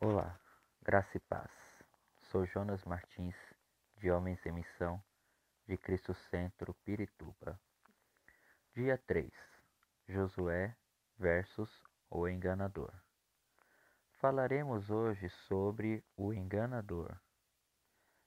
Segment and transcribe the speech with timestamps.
[0.00, 0.38] Olá,
[0.80, 1.50] graça e paz.
[2.30, 3.34] Sou Jonas Martins,
[3.96, 5.02] de Homens em Missão,
[5.66, 7.60] de Cristo Centro, Pirituba.
[8.72, 9.28] Dia 3.
[10.08, 10.76] Josué
[11.18, 12.94] versus o enganador.
[14.20, 17.18] Falaremos hoje sobre o enganador.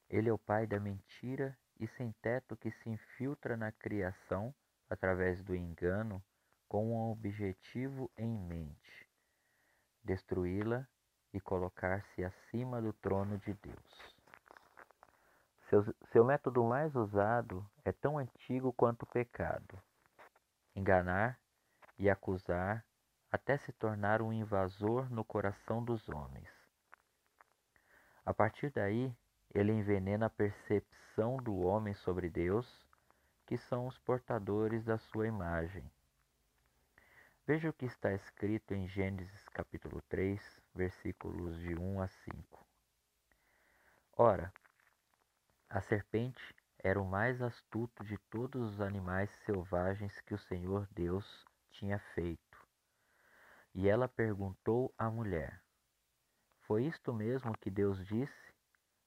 [0.10, 4.54] Ele é o pai da mentira e sem teto que se infiltra na criação
[4.90, 6.22] através do engano
[6.68, 9.10] com um objetivo em mente:
[10.04, 10.86] destruí-la
[11.34, 14.16] e colocar-se acima do trono de Deus.
[15.70, 19.82] Seu, seu, método mais usado é tão antigo quanto o pecado:
[20.76, 21.40] enganar
[21.98, 22.86] e acusar
[23.32, 26.50] até se tornar um invasor no coração dos homens.
[28.26, 29.16] A partir daí,
[29.54, 32.86] ele envenena a percepção do homem sobre Deus,
[33.46, 35.90] que são os portadores da sua imagem.
[37.52, 40.42] Veja o que está escrito em Gênesis capítulo 3,
[40.74, 42.66] versículos de 1 a 5.
[44.14, 44.54] Ora,
[45.70, 51.46] a serpente era o mais astuto de todos os animais selvagens que o Senhor Deus
[51.72, 52.58] tinha feito.
[53.76, 55.62] E ela perguntou à mulher:
[56.62, 58.54] Foi isto mesmo que Deus disse?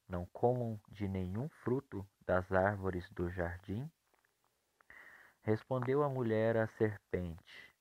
[0.06, 3.90] Não comam de nenhum fruto das árvores do jardim?
[5.40, 7.73] Respondeu a mulher à serpente: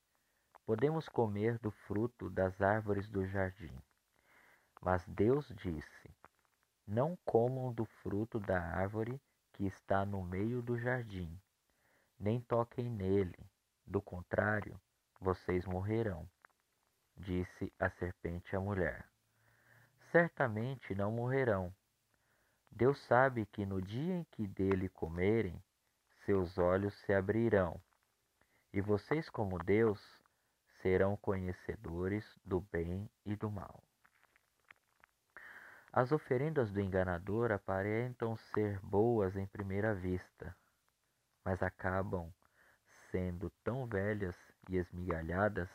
[0.65, 3.77] Podemos comer do fruto das árvores do jardim.
[4.81, 6.15] Mas Deus disse:
[6.87, 11.37] Não comam do fruto da árvore que está no meio do jardim,
[12.17, 13.37] nem toquem nele,
[13.85, 14.79] do contrário,
[15.19, 16.29] vocês morrerão.
[17.17, 19.05] Disse a serpente à mulher:
[20.11, 21.75] Certamente não morrerão.
[22.71, 25.61] Deus sabe que no dia em que dele comerem,
[26.25, 27.79] seus olhos se abrirão,
[28.71, 30.01] e vocês, como Deus,
[30.83, 33.81] serão conhecedores do bem e do mal.
[35.93, 40.53] As oferendas do enganador aparentam ser boas em primeira vista,
[41.45, 42.33] mas acabam
[43.09, 44.35] sendo tão velhas
[44.69, 45.69] e esmigalhadas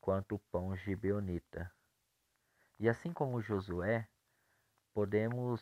[0.00, 1.70] quanto o pão gibeonita.
[2.78, 4.08] E assim como Josué,
[4.94, 5.60] podemos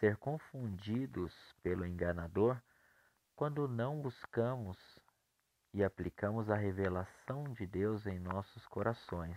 [0.00, 2.58] ser confundidos pelo enganador
[3.36, 4.78] quando não buscamos
[5.74, 9.36] e aplicamos a revelação de Deus em nossos corações.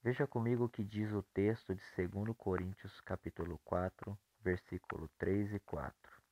[0.00, 5.58] Veja comigo o que diz o texto de 2 Coríntios capítulo 4, versículo 3 e
[5.58, 6.22] 4.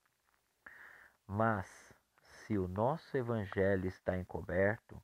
[1.27, 1.93] Mas,
[2.23, 5.03] se o nosso evangelho está encoberto,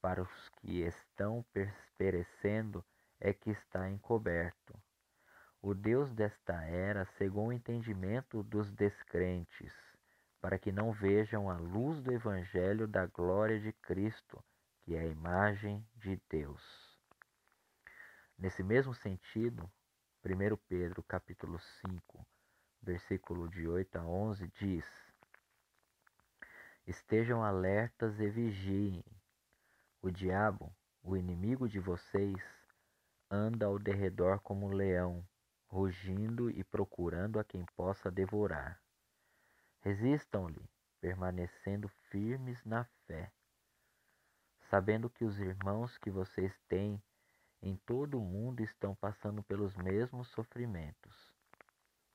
[0.00, 1.44] para os que estão
[1.98, 2.82] perecendo
[3.20, 4.74] é que está encoberto.
[5.60, 9.89] O Deus desta era cegou o entendimento dos descrentes
[10.40, 14.42] para que não vejam a luz do Evangelho da glória de Cristo,
[14.82, 16.62] que é a imagem de Deus.
[18.38, 19.70] Nesse mesmo sentido,
[20.24, 22.26] 1 Pedro capítulo 5,
[22.82, 24.86] versículo de 8 a 11 diz:
[26.86, 29.04] Estejam alertas e vigiem.
[30.00, 32.42] O diabo, o inimigo de vocês,
[33.30, 35.22] anda ao derredor como um leão,
[35.66, 38.80] rugindo e procurando a quem possa devorar.
[39.82, 40.68] Resistam-lhe,
[41.00, 43.32] permanecendo firmes na fé,
[44.68, 47.02] sabendo que os irmãos que vocês têm
[47.62, 51.32] em todo o mundo estão passando pelos mesmos sofrimentos.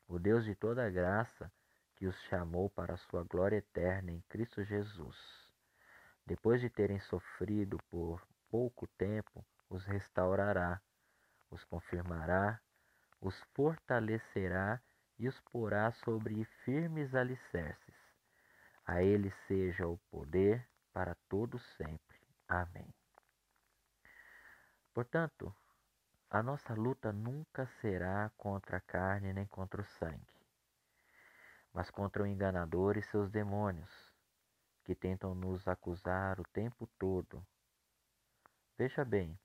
[0.08, 1.52] O Deus de toda graça,
[1.96, 5.18] que os chamou para a sua glória eterna em Cristo Jesus,
[6.26, 10.80] depois de terem sofrido por pouco tempo, os restaurará,
[11.50, 12.60] os confirmará,
[13.20, 14.80] os fortalecerá
[15.18, 17.96] e os porá sobre firmes alicerces.
[18.86, 22.20] A ele seja o poder para todos sempre.
[22.48, 22.94] Amém.
[24.94, 25.54] Portanto,
[26.30, 30.42] a nossa luta nunca será contra a carne nem contra o sangue,
[31.74, 33.92] mas contra o enganador e seus demônios,
[34.84, 37.46] que tentam nos acusar o tempo todo.
[38.78, 39.40] Veja bem,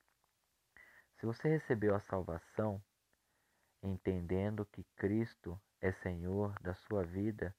[1.19, 2.83] se você recebeu a salvação,
[3.83, 7.55] entendendo que Cristo é Senhor da sua vida,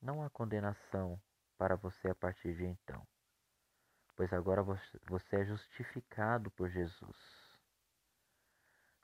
[0.00, 1.20] não há condenação
[1.56, 3.06] para você a partir de então,
[4.14, 7.16] pois agora você é justificado por Jesus.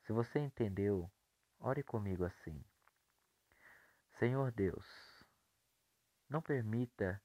[0.05, 1.11] Se você entendeu,
[1.59, 2.63] ore comigo assim:
[4.19, 4.87] Senhor Deus,
[6.29, 7.21] não permita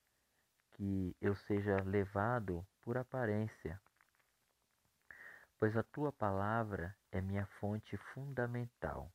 [0.71, 3.81] que eu seja levado por aparência,
[5.57, 9.11] pois a tua palavra é minha fonte fundamental.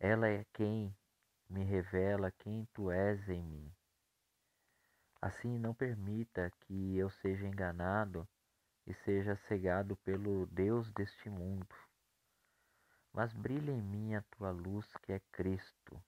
[0.00, 0.94] Ela é quem
[1.48, 3.72] me revela quem tu és em mim.
[5.20, 8.28] Assim, não permita que eu seja enganado
[8.86, 11.66] e seja cegado pelo Deus deste mundo.
[13.12, 16.02] mas brilha em mim a tua luz que é Cristo,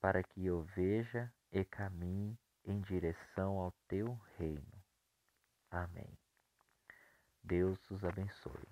[0.00, 4.84] para que eu veja e caminhe em direção ao teu reino.
[5.70, 6.18] Amém.
[7.42, 8.68] Deus os abençoe.